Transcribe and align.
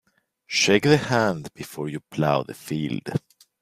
Shake 0.47 0.81
the 0.81 0.97
hand 0.97 1.53
before 1.53 1.87
you 1.87 1.99
plough 1.99 2.41
the 2.41 2.55
field. 2.55 3.07